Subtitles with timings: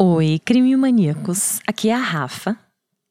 [0.00, 1.58] Oi, crime maníacos.
[1.66, 2.56] Aqui é a Rafa,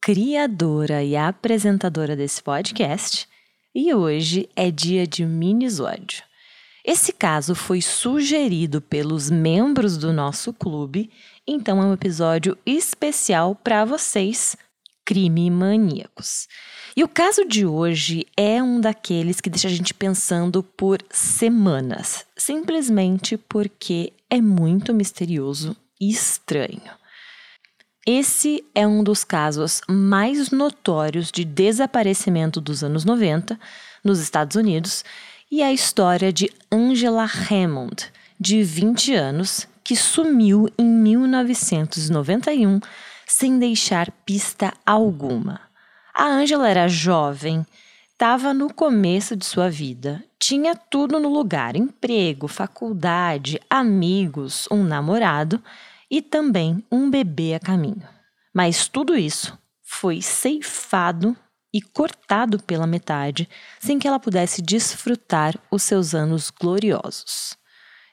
[0.00, 3.28] criadora e apresentadora desse podcast,
[3.74, 6.22] e hoje é dia de minisódio.
[6.82, 11.10] Esse caso foi sugerido pelos membros do nosso clube,
[11.46, 14.56] então é um episódio especial para vocês,
[15.04, 16.48] crime maníacos.
[16.96, 22.24] E o caso de hoje é um daqueles que deixa a gente pensando por semanas,
[22.34, 26.98] simplesmente porque é muito misterioso estranho.
[28.06, 33.60] Esse é um dos casos mais notórios de desaparecimento dos anos 90
[34.02, 35.04] nos Estados Unidos
[35.50, 38.10] e é a história de Angela Hammond,
[38.40, 42.80] de 20 anos, que sumiu em 1991
[43.26, 45.60] sem deixar pista alguma.
[46.14, 47.66] A Angela era jovem,
[48.10, 55.62] estava no começo de sua vida, tinha tudo no lugar: emprego, faculdade, amigos, um namorado
[56.10, 58.06] e também um bebê a caminho.
[58.54, 61.36] Mas tudo isso foi ceifado
[61.72, 67.56] e cortado pela metade sem que ela pudesse desfrutar os seus anos gloriosos.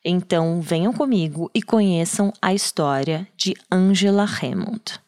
[0.04, 5.00] Então venham comigo e conheçam a história de Angela Hammond.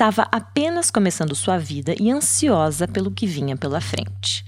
[0.00, 4.46] Estava apenas começando sua vida e ansiosa pelo que vinha pela frente.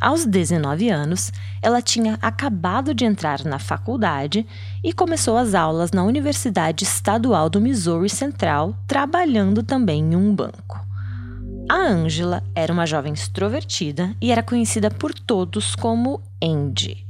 [0.00, 1.30] Aos 19 anos,
[1.60, 4.46] ela tinha acabado de entrar na faculdade
[4.82, 10.80] e começou as aulas na Universidade Estadual do Missouri Central, trabalhando também em um banco.
[11.70, 17.06] A Angela era uma jovem extrovertida e era conhecida por todos como Andy.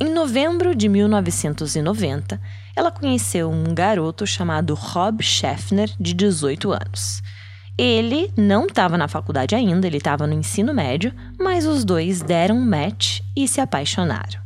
[0.00, 2.40] Em novembro de 1990,
[2.76, 7.22] ela conheceu um garoto chamado Rob Schaffner, de 18 anos.
[7.78, 12.56] Ele não estava na faculdade ainda, ele estava no ensino médio, mas os dois deram
[12.56, 14.40] um match e se apaixonaram.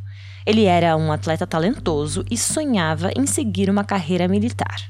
[0.45, 4.81] Ele era um atleta talentoso e sonhava em seguir uma carreira militar.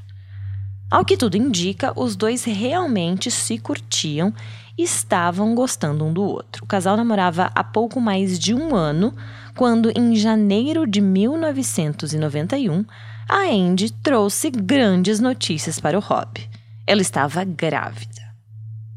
[0.90, 4.32] Ao que tudo indica, os dois realmente se curtiam
[4.78, 6.64] e estavam gostando um do outro.
[6.64, 9.14] O casal namorava há pouco mais de um ano,
[9.54, 12.84] quando, em janeiro de 1991,
[13.28, 16.40] a Andy trouxe grandes notícias para o Rob.
[16.86, 18.22] Ela estava grávida.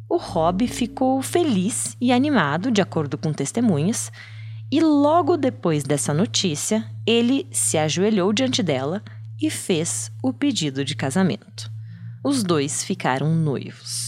[0.10, 4.12] O Rob ficou feliz e animado, de acordo com testemunhas,
[4.72, 9.04] e logo depois dessa notícia, ele se ajoelhou diante dela
[9.42, 11.72] e fez o pedido de casamento.
[12.24, 14.05] Os dois ficaram noivos.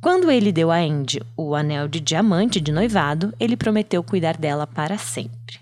[0.00, 4.66] Quando ele deu a Andy o anel de diamante de noivado, ele prometeu cuidar dela
[4.66, 5.58] para sempre.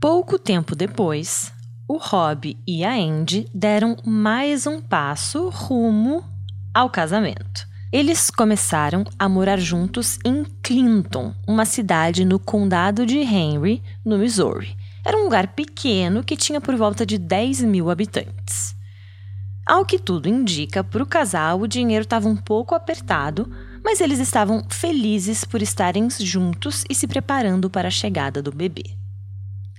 [0.00, 1.52] Pouco tempo depois,
[1.88, 6.24] o Rob e a Andy deram mais um passo rumo
[6.74, 7.66] ao casamento.
[7.92, 14.76] Eles começaram a morar juntos em Clinton, uma cidade no condado de Henry, no Missouri.
[15.04, 18.75] Era um lugar pequeno que tinha por volta de 10 mil habitantes.
[19.66, 23.50] Ao que tudo indica, para o casal o dinheiro estava um pouco apertado,
[23.84, 28.84] mas eles estavam felizes por estarem juntos e se preparando para a chegada do bebê.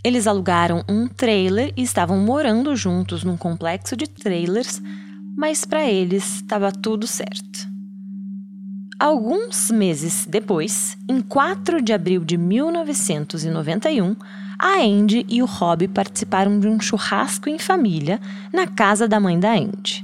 [0.03, 4.81] Eles alugaram um trailer e estavam morando juntos num complexo de trailers,
[5.37, 7.67] mas para eles estava tudo certo.
[8.99, 14.15] Alguns meses depois, em 4 de abril de 1991,
[14.59, 18.19] a Andy e o Rob participaram de um churrasco em família
[18.51, 20.03] na casa da mãe da Andy.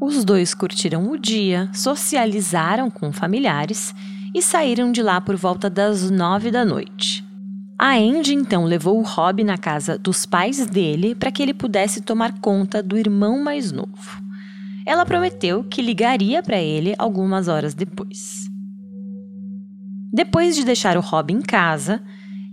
[0.00, 3.94] Os dois curtiram o dia, socializaram com familiares
[4.34, 7.24] e saíram de lá por volta das nove da noite.
[7.78, 12.00] A Andy então levou o Rob na casa dos pais dele para que ele pudesse
[12.00, 14.22] tomar conta do irmão mais novo.
[14.86, 18.46] Ela prometeu que ligaria para ele algumas horas depois.
[20.12, 22.02] Depois de deixar o Rob em casa,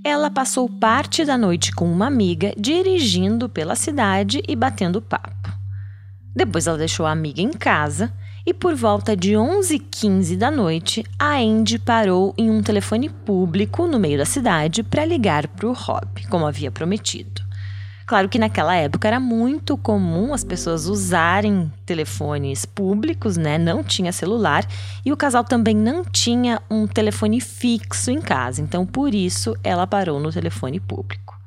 [0.04, 5.52] ela passou parte da noite com uma amiga dirigindo pela cidade e batendo papo.
[6.36, 8.12] Depois ela deixou a amiga em casa
[8.46, 13.98] e por volta de 11h15 da noite, a Andy parou em um telefone público no
[13.98, 17.43] meio da cidade para ligar para o Rob, como havia prometido.
[18.06, 23.58] Claro que naquela época era muito comum as pessoas usarem telefones públicos, né?
[23.58, 24.66] Não tinha celular
[25.06, 29.88] e o casal também não tinha um telefone fixo em casa, então por isso ela
[29.88, 31.40] parou no telefone público.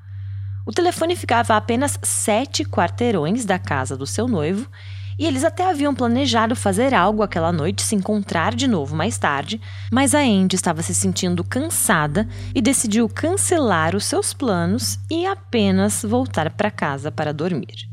[0.65, 4.69] O telefone ficava a apenas sete quarteirões da casa do seu noivo
[5.19, 9.61] e eles até haviam planejado fazer algo aquela noite, se encontrar de novo mais tarde,
[9.91, 16.03] mas a Andy estava se sentindo cansada e decidiu cancelar os seus planos e apenas
[16.03, 17.89] voltar para casa para dormir.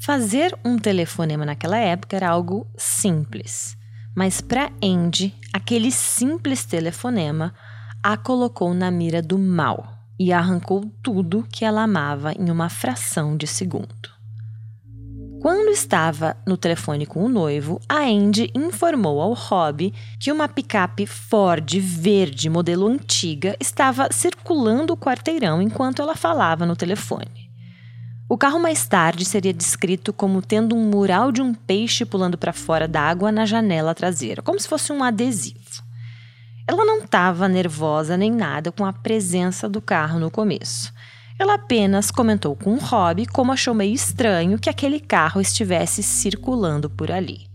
[0.00, 3.76] Fazer um telefonema naquela época era algo simples,
[4.16, 7.52] mas para Andy, aquele simples telefonema
[8.02, 13.36] a colocou na mira do mal e arrancou tudo que ela amava em uma fração
[13.36, 14.17] de segundo.
[15.48, 21.06] Quando estava no telefone com o noivo, a Andy informou ao Rob que uma picape
[21.06, 27.50] Ford verde modelo antiga estava circulando o quarteirão enquanto ela falava no telefone.
[28.28, 32.52] O carro mais tarde seria descrito como tendo um mural de um peixe pulando para
[32.52, 35.82] fora da água na janela traseira, como se fosse um adesivo.
[36.66, 40.92] Ela não estava nervosa nem nada com a presença do carro no começo.
[41.38, 46.90] Ela apenas comentou com o Rob como achou meio estranho que aquele carro estivesse circulando
[46.90, 47.46] por ali.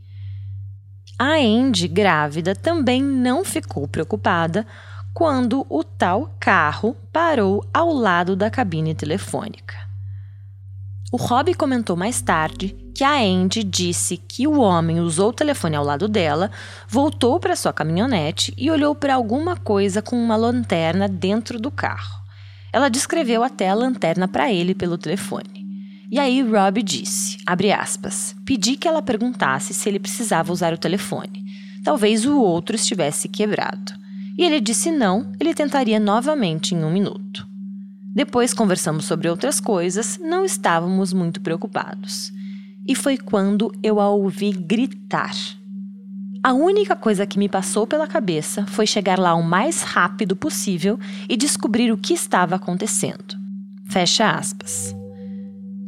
[1.20, 4.66] A Andy, grávida, também não ficou preocupada
[5.14, 9.76] quando o tal carro parou ao lado da cabine telefônica.
[11.12, 15.76] O Rob comentou mais tarde que a Andy disse que o homem usou o telefone
[15.76, 16.50] ao lado dela,
[16.88, 22.23] voltou para sua caminhonete e olhou para alguma coisa com uma lanterna dentro do carro.
[22.74, 25.64] Ela descreveu até a lanterna para ele pelo telefone.
[26.12, 31.44] E aí Rob disse, aspas, pedi que ela perguntasse se ele precisava usar o telefone.
[31.84, 33.94] Talvez o outro estivesse quebrado.
[34.38, 37.48] E ele disse não, ele tentaria novamente em um minuto.
[38.16, 42.32] Depois conversamos sobre outras coisas, não estávamos muito preocupados.
[42.88, 45.36] E foi quando eu a ouvi gritar.
[46.46, 51.00] A única coisa que me passou pela cabeça foi chegar lá o mais rápido possível
[51.30, 53.38] e descobrir o que estava acontecendo.
[53.90, 54.94] Fecha aspas.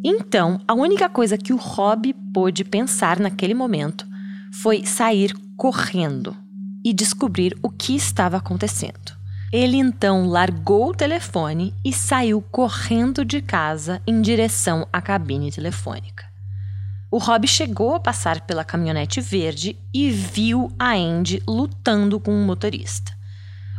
[0.01, 4.07] Então, a única coisa que o Rob pôde pensar naquele momento
[4.61, 6.33] foi sair correndo
[6.85, 9.13] e descobrir o que estava acontecendo.
[9.51, 16.34] Ele então largou o telefone e saiu correndo de casa em direção à cabine telefônica.
[17.11, 22.35] O Rob chegou a passar pela caminhonete verde e viu a Andy lutando com o
[22.35, 23.13] um motorista.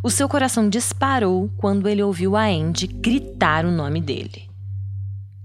[0.02, 4.48] O seu coração disparou quando ele ouviu a Andy gritar o nome dele.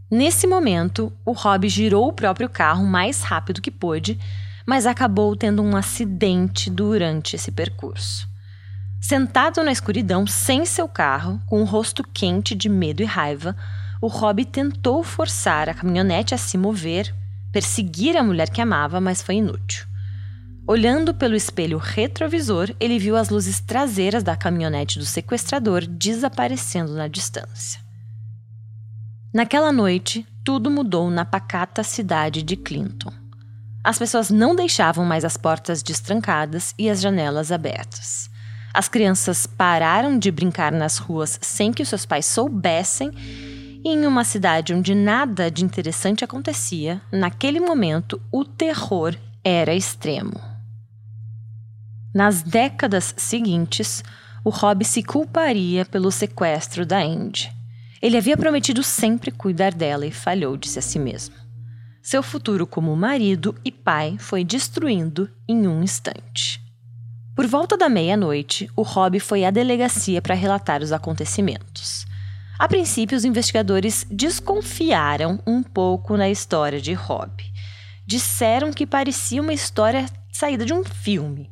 [0.09, 4.19] Nesse momento, o Rob girou o próprio carro mais rápido que pôde,
[4.65, 8.29] mas acabou tendo um acidente durante esse percurso.
[8.99, 13.55] Sentado na escuridão, sem seu carro, com o rosto quente de medo e raiva,
[13.99, 17.15] o Rob tentou forçar a caminhonete a se mover
[17.51, 19.85] perseguir a mulher que amava, mas foi inútil.
[20.67, 27.07] Olhando pelo espelho retrovisor, ele viu as luzes traseiras da caminhonete do sequestrador desaparecendo na
[27.07, 27.81] distância.
[29.33, 33.11] Naquela noite, tudo mudou na pacata cidade de Clinton.
[33.83, 38.29] As pessoas não deixavam mais as portas destrancadas e as janelas abertas.
[38.73, 43.11] As crianças pararam de brincar nas ruas sem que seus pais soubessem
[43.83, 50.39] e em uma cidade onde nada de interessante acontecia, naquele momento o terror era extremo.
[52.13, 54.03] Nas décadas seguintes,
[54.43, 57.51] o Rob se culparia pelo sequestro da Andy.
[58.01, 61.35] Ele havia prometido sempre cuidar dela e falhou, disse a si mesmo.
[62.01, 66.59] Seu futuro como marido e pai foi destruindo em um instante.
[67.35, 72.05] Por volta da meia-noite, o Rob foi à delegacia para relatar os acontecimentos.
[72.61, 77.43] A princípio, os investigadores desconfiaram um pouco na história de Rob.
[78.05, 81.49] Disseram que parecia uma história saída de um filme.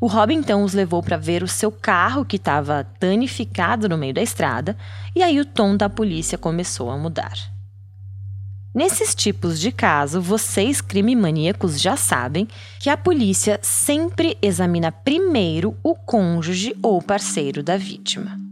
[0.00, 4.14] O Rob então os levou para ver o seu carro que estava danificado no meio
[4.14, 4.74] da estrada,
[5.14, 7.36] e aí o tom da polícia começou a mudar.
[8.74, 12.48] Nesses tipos de caso, vocês crime maníacos já sabem
[12.80, 18.45] que a polícia sempre examina primeiro o cônjuge ou parceiro da vítima.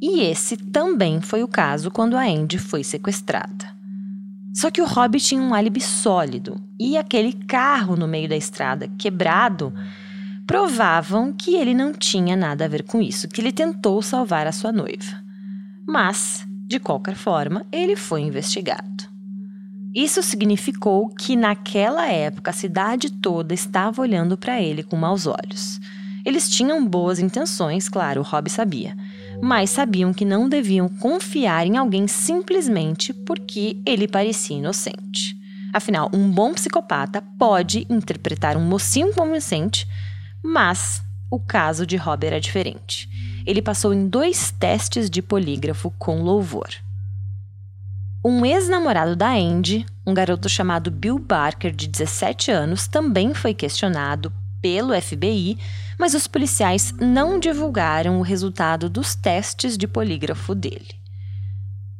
[0.00, 3.68] E esse também foi o caso quando a Andy foi sequestrada.
[4.54, 8.88] Só que o Rob tinha um álibi sólido e aquele carro no meio da estrada
[8.88, 9.72] quebrado
[10.46, 14.52] provavam que ele não tinha nada a ver com isso, que ele tentou salvar a
[14.52, 15.22] sua noiva.
[15.86, 19.08] Mas, de qualquer forma, ele foi investigado.
[19.94, 25.78] Isso significou que naquela época a cidade toda estava olhando para ele com maus olhos.
[26.24, 28.96] Eles tinham boas intenções, claro, o Rob sabia
[29.42, 35.36] mas sabiam que não deviam confiar em alguém simplesmente porque ele parecia inocente.
[35.72, 39.86] Afinal, um bom psicopata pode interpretar um mocinho como inocente,
[40.42, 43.08] mas o caso de Rob era diferente.
[43.46, 46.68] Ele passou em dois testes de polígrafo com louvor.
[48.22, 54.30] Um ex-namorado da Andy, um garoto chamado Bill Barker, de 17 anos, também foi questionado
[54.60, 55.58] pelo FBI,
[55.98, 61.00] mas os policiais não divulgaram o resultado dos testes de polígrafo dele.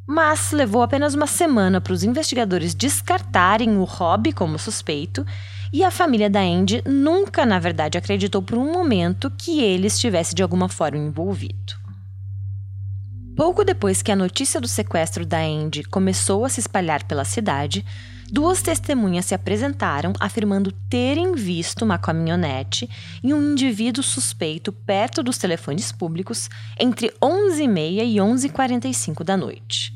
[0.07, 5.25] Mas levou apenas uma semana para os investigadores descartarem o Rob como suspeito,
[5.73, 10.35] e a família da Andy nunca, na verdade, acreditou por um momento que ele estivesse
[10.35, 11.79] de alguma forma envolvido.
[13.37, 17.87] Pouco depois que a notícia do sequestro da Andy começou a se espalhar pela cidade,
[18.31, 22.89] duas testemunhas se apresentaram afirmando terem visto uma caminhonete
[23.23, 29.93] e um indivíduo suspeito perto dos telefones públicos entre 11h30 e 11h45 da noite.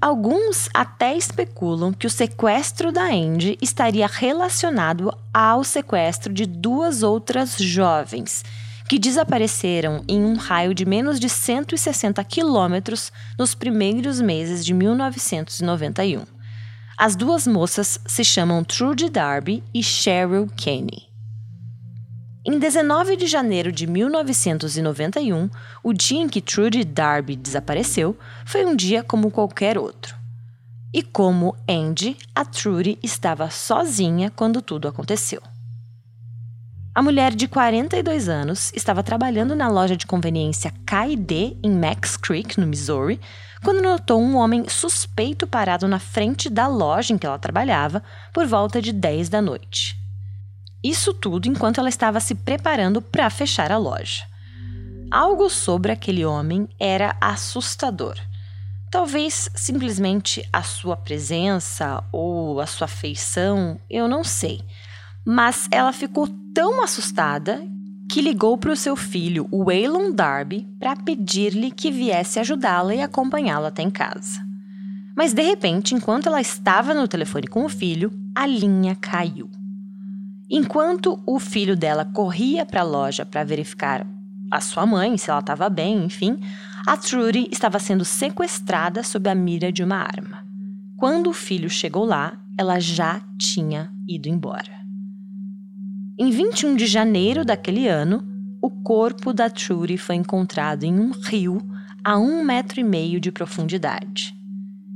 [0.00, 7.58] Alguns até especulam que o sequestro da Andy estaria relacionado ao sequestro de duas outras
[7.58, 8.42] jovens
[8.88, 16.39] que desapareceram em um raio de menos de 160 quilômetros nos primeiros meses de 1991.
[17.02, 21.08] As duas moças se chamam Trudy Darby e Cheryl Kenny.
[22.44, 25.48] Em 19 de janeiro de 1991,
[25.82, 28.14] o dia em que Trudy Darby desapareceu
[28.44, 30.14] foi um dia como qualquer outro.
[30.92, 35.40] E como Andy, a Trudy estava sozinha quando tudo aconteceu.
[36.92, 42.58] A mulher de 42 anos estava trabalhando na loja de conveniência K&D em Max Creek,
[42.58, 43.20] no Missouri,
[43.62, 48.44] quando notou um homem suspeito parado na frente da loja em que ela trabalhava por
[48.44, 49.96] volta de 10 da noite.
[50.82, 54.24] Isso tudo enquanto ela estava se preparando para fechar a loja.
[55.12, 58.16] Algo sobre aquele homem era assustador.
[58.90, 64.60] Talvez simplesmente a sua presença ou a sua feição, eu não sei.
[65.24, 67.62] Mas ela ficou tão assustada
[68.10, 73.00] que ligou para o seu filho, o Waylon Darby, para pedir-lhe que viesse ajudá-la e
[73.00, 74.40] acompanhá-la até em casa.
[75.16, 79.48] Mas de repente, enquanto ela estava no telefone com o filho, a linha caiu.
[80.50, 84.04] Enquanto o filho dela corria para a loja para verificar
[84.50, 86.40] a sua mãe, se ela estava bem, enfim,
[86.86, 90.44] a Trudy estava sendo sequestrada sob a mira de uma arma.
[90.96, 94.79] Quando o filho chegou lá, ela já tinha ido embora.
[96.22, 98.22] Em 21 de janeiro daquele ano,
[98.60, 101.66] o corpo da Trudy foi encontrado em um rio
[102.04, 104.34] a um metro e meio de profundidade.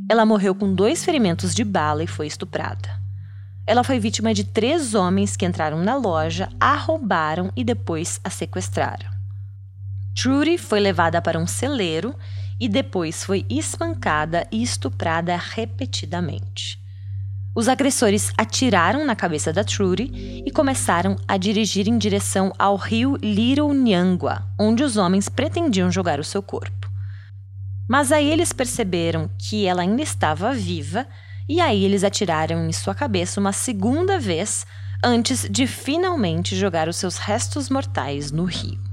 [0.07, 2.91] Ela morreu com dois ferimentos de bala e foi estuprada.
[3.67, 8.29] Ela foi vítima de três homens que entraram na loja, a roubaram e depois a
[8.29, 9.09] sequestraram.
[10.15, 12.15] Trudy foi levada para um celeiro
[12.61, 16.84] e depois foi espancada e estuprada repetidamente.
[17.55, 23.17] Os agressores atiraram na cabeça da Trudy e começaram a dirigir em direção ao rio
[23.23, 26.91] Little Nyangwa, onde os homens pretendiam jogar o seu corpo.
[27.89, 31.07] Mas aí eles perceberam que ela ainda estava viva
[31.49, 34.67] e aí eles atiraram em sua cabeça uma segunda vez
[35.05, 38.84] antes de finalmente jogar os seus restos mortais no rio.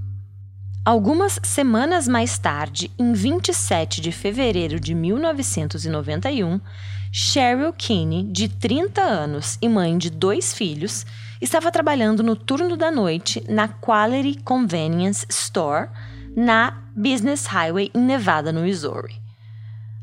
[0.84, 6.60] Algumas semanas mais tarde, em 27 de fevereiro de 1991,
[7.12, 11.06] Cheryl Kinney, de 30 anos e mãe de dois filhos,
[11.40, 15.88] estava trabalhando no turno da noite na Quality Convenience Store
[16.36, 19.22] na Business Highway em Nevada, no Missouri.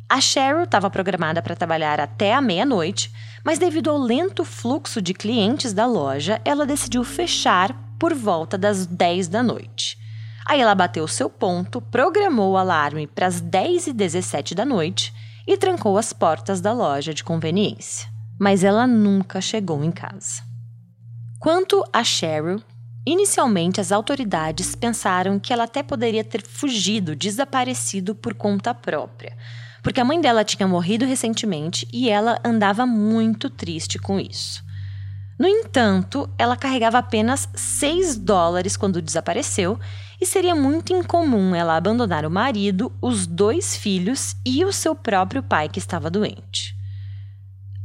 [0.08, 5.12] A Cheryl estava programada para trabalhar até a meia-noite, mas devido ao lento fluxo de
[5.12, 9.98] clientes da loja, ela decidiu fechar por volta das 10 da noite.
[10.49, 15.12] Aí ela bateu seu ponto, programou o alarme para as 10 e 17 da noite
[15.47, 18.09] e trancou as portas da loja de conveniência.
[18.40, 20.43] Mas ela nunca chegou em casa.
[21.38, 22.62] Quanto a Cheryl,
[23.05, 29.37] inicialmente as autoridades pensaram que ela até poderia ter fugido, desaparecido por conta própria,
[29.83, 34.64] porque a mãe dela tinha morrido recentemente e ela andava muito triste com isso.
[35.38, 39.78] No entanto, ela carregava apenas 6 dólares quando desapareceu
[40.21, 45.43] e seria muito incomum ela abandonar o marido, os dois filhos e o seu próprio
[45.43, 46.77] pai que estava doente.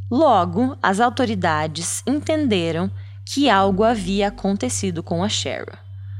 [0.09, 2.91] Logo, as autoridades entenderam
[3.25, 5.77] que algo havia acontecido com a Cheryl.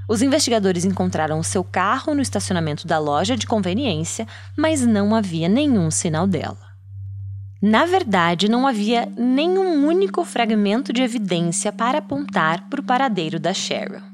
[0.08, 4.28] Os investigadores encontraram o seu carro no estacionamento da loja de conveniência,
[4.58, 6.74] mas não havia nenhum sinal dela.
[7.62, 13.54] Na verdade, não havia nenhum único fragmento de evidência para apontar para o paradeiro da
[13.54, 14.13] Cheryl.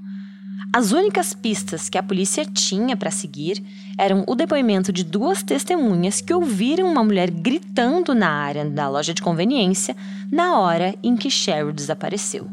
[0.71, 3.63] As únicas pistas que a polícia tinha para seguir
[3.97, 9.11] eram o depoimento de duas testemunhas que ouviram uma mulher gritando na área da loja
[9.11, 9.95] de conveniência
[10.31, 12.47] na hora em que Cheryl desapareceu.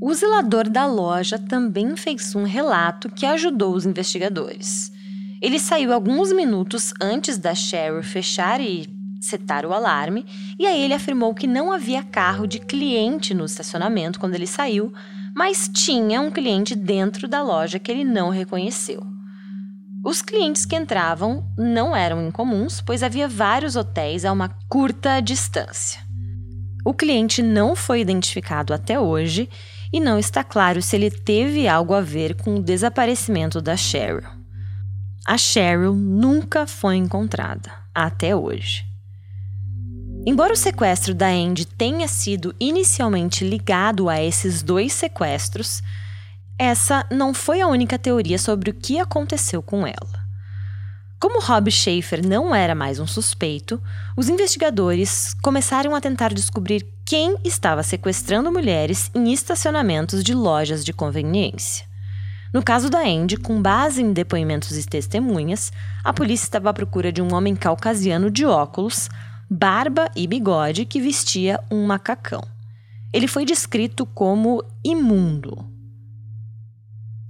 [0.00, 4.92] O zelador da loja também fez um relato que ajudou os investigadores.
[5.40, 8.88] Ele saiu alguns minutos antes da Cheryl fechar e
[9.20, 10.26] setar o alarme,
[10.58, 14.92] e aí ele afirmou que não havia carro de cliente no estacionamento quando ele saiu,
[15.36, 19.02] mas tinha um cliente dentro da loja que ele não reconheceu.
[20.02, 26.00] Os clientes que entravam não eram incomuns, pois havia vários hotéis a uma curta distância.
[26.86, 29.46] O cliente não foi identificado até hoje
[29.92, 34.24] e não está claro se ele teve algo a ver com o desaparecimento da Cheryl.
[35.26, 38.86] A Cheryl nunca foi encontrada até hoje.
[40.28, 45.80] Embora o sequestro da Andy tenha sido inicialmente ligado a esses dois sequestros,
[46.58, 50.26] essa não foi a única teoria sobre o que aconteceu com ela.
[51.20, 53.80] Como Rob Schaefer não era mais um suspeito,
[54.16, 60.92] os investigadores começaram a tentar descobrir quem estava sequestrando mulheres em estacionamentos de lojas de
[60.92, 61.86] conveniência.
[62.52, 67.12] No caso da Andy, com base em depoimentos e testemunhas, a polícia estava à procura
[67.12, 69.08] de um homem caucasiano de óculos,
[69.48, 72.42] barba e bigode que vestia um macacão.
[73.12, 75.64] Ele foi descrito como imundo.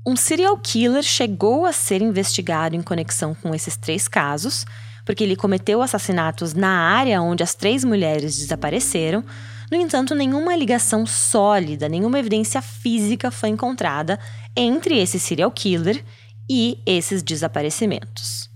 [0.07, 4.65] Um serial killer chegou a ser investigado em conexão com esses três casos,
[5.05, 9.25] porque ele cometeu assassinatos na área onde as três mulheres desapareceram.
[9.71, 14.19] No entanto, nenhuma ligação sólida, nenhuma evidência física foi encontrada
[14.57, 16.05] entre esse serial killer
[16.49, 18.49] e esses desaparecimentos.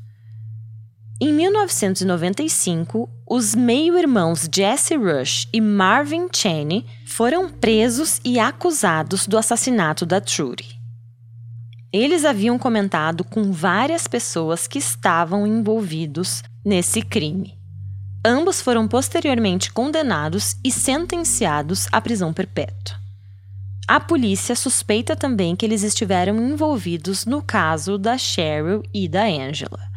[1.20, 10.04] Em 1995, os meio-irmãos Jesse Rush e Marvin Cheney foram presos e acusados do assassinato
[10.04, 10.80] da Trudy.
[11.92, 17.56] Eles haviam comentado com várias pessoas que estavam envolvidos nesse crime.
[18.26, 22.98] Ambos foram posteriormente condenados e sentenciados à prisão perpétua.
[23.86, 29.89] A polícia suspeita também que eles estiveram envolvidos no caso da Cheryl e da Angela.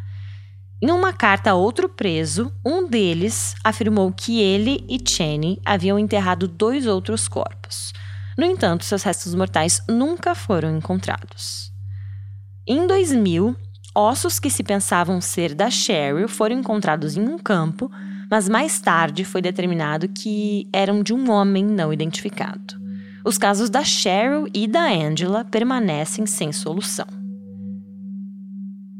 [0.82, 6.46] Em uma carta a outro preso, um deles afirmou que ele e Cheney haviam enterrado
[6.46, 7.92] dois outros corpos.
[8.36, 11.72] No entanto, seus restos mortais nunca foram encontrados.
[12.66, 13.56] Em 2000,
[13.94, 17.90] ossos que se pensavam ser da Cheryl foram encontrados em um campo,
[18.30, 22.74] mas mais tarde foi determinado que eram de um homem não identificado.
[23.24, 27.23] Os casos da Cheryl e da Angela permanecem sem solução.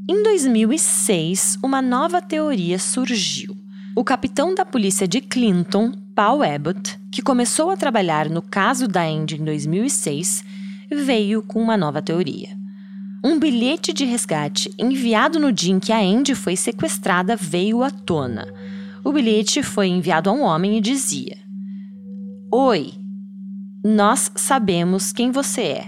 [0.07, 3.57] Em 2006, uma nova teoria surgiu.
[3.97, 9.03] O capitão da polícia de Clinton, Paul Abbott, que começou a trabalhar no caso da
[9.03, 10.45] Andy em 2006,
[10.93, 12.51] veio com uma nova teoria.
[13.25, 17.91] Um bilhete de resgate enviado no dia em que a Andy foi sequestrada veio à
[17.91, 18.47] tona.
[19.03, 21.39] O bilhete foi enviado a um homem e dizia:
[22.53, 22.93] Oi,
[23.83, 25.87] nós sabemos quem você é.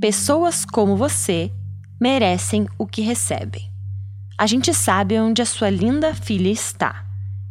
[0.00, 1.52] Pessoas como você
[2.00, 3.70] merecem o que recebem.
[4.36, 7.04] A gente sabe onde a sua linda filha está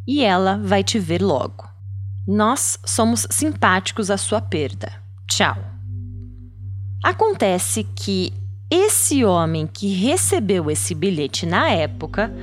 [0.08, 1.68] e ela vai te ver logo.
[2.26, 4.92] Nós somos simpáticos à sua perda.
[5.28, 5.58] Tchau.
[7.04, 8.34] Acontece que
[8.70, 12.34] esse homem que recebeu esse bilhete na época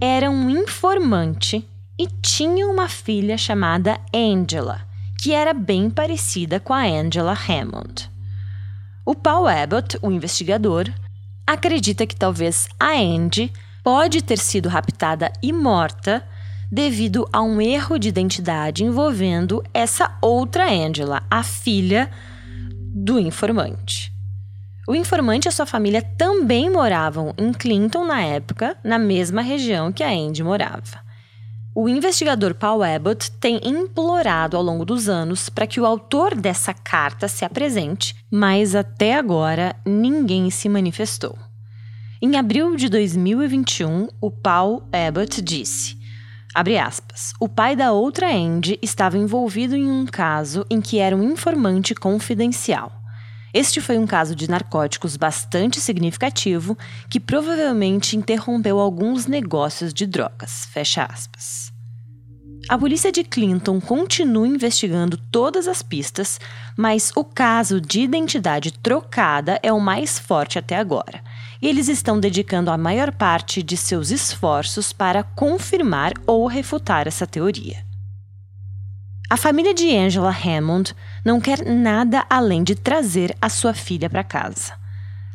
[0.00, 1.66] era um informante
[1.98, 4.86] e tinha uma filha chamada Angela,
[5.20, 8.10] que era bem parecida com a Angela Hammond.
[9.04, 10.88] O Paul Abbott, o investigador,
[11.46, 13.52] acredita que talvez a Andy
[13.82, 16.24] pode ter sido raptada e morta
[16.70, 22.10] devido a um erro de identidade envolvendo essa outra Angela, a filha
[22.94, 24.12] do informante.
[24.88, 29.92] O informante e a sua família também moravam em Clinton na época, na mesma região
[29.92, 31.11] que a Andy morava.
[31.74, 36.74] O investigador Paul Abbott tem implorado ao longo dos anos para que o autor dessa
[36.74, 41.34] carta se apresente, mas até agora ninguém se manifestou.
[42.20, 45.96] Em abril de 2021, o Paul Abbott disse:
[46.54, 51.22] aspas, o pai da outra Andy estava envolvido em um caso em que era um
[51.22, 53.01] informante confidencial.
[53.54, 56.76] Este foi um caso de narcóticos bastante significativo
[57.10, 60.66] que provavelmente interrompeu alguns negócios de drogas.
[60.72, 61.72] Fecha aspas.
[62.68, 66.38] A polícia de Clinton continua investigando todas as pistas,
[66.76, 71.22] mas o caso de identidade trocada é o mais forte até agora.
[71.60, 77.26] E eles estão dedicando a maior parte de seus esforços para confirmar ou refutar essa
[77.26, 77.91] teoria.
[79.32, 84.22] A família de Angela Hammond não quer nada além de trazer a sua filha para
[84.22, 84.74] casa.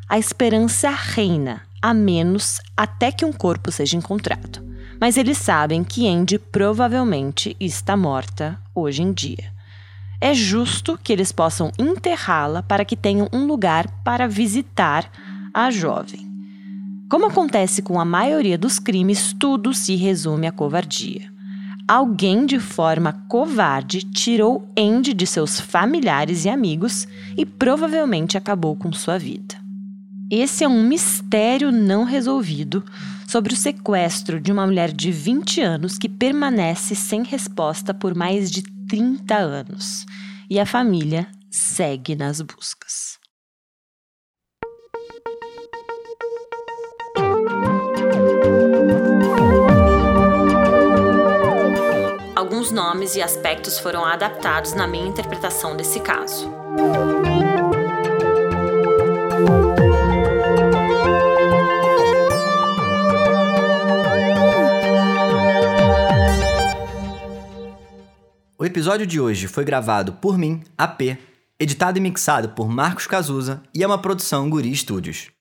[0.08, 4.64] A esperança reina, a menos até que um corpo seja encontrado.
[5.02, 9.52] Mas eles sabem que Andy provavelmente está morta hoje em dia.
[10.22, 15.12] É justo que eles possam enterrá-la para que tenham um lugar para visitar
[15.52, 16.24] a jovem.
[17.10, 21.36] Como acontece com a maioria dos crimes, tudo se resume à covardia.
[21.88, 28.92] Alguém de forma covarde tirou Andy de seus familiares e amigos e provavelmente acabou com
[28.92, 29.56] sua vida.
[30.30, 32.84] Esse é um mistério não resolvido
[33.28, 38.52] sobre o sequestro de uma mulher de 20 anos que permanece sem resposta por mais
[38.52, 40.06] de 30 anos.
[40.50, 43.18] E a família segue nas buscas.
[52.58, 56.52] Alguns nomes e aspectos foram adaptados na minha interpretação desse caso.
[68.58, 71.16] O episódio de hoje foi gravado por mim, AP,
[71.60, 75.37] editado e mixado por Marcos Cazuza e é uma produção Guri Studios.